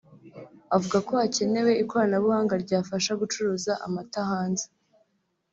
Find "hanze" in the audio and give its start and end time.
4.29-4.65